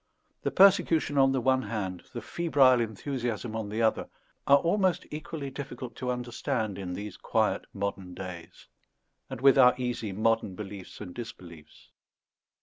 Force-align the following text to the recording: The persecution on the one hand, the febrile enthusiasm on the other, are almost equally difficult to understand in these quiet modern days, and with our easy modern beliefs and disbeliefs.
The 0.41 0.49
persecution 0.49 1.19
on 1.19 1.31
the 1.31 1.39
one 1.39 1.61
hand, 1.61 2.01
the 2.11 2.23
febrile 2.23 2.81
enthusiasm 2.81 3.55
on 3.55 3.69
the 3.69 3.83
other, 3.83 4.09
are 4.47 4.57
almost 4.57 5.05
equally 5.11 5.51
difficult 5.51 5.95
to 5.97 6.09
understand 6.09 6.79
in 6.79 6.93
these 6.93 7.17
quiet 7.17 7.65
modern 7.71 8.15
days, 8.15 8.67
and 9.29 9.41
with 9.41 9.59
our 9.59 9.75
easy 9.77 10.11
modern 10.11 10.55
beliefs 10.55 11.01
and 11.01 11.13
disbeliefs. 11.13 11.91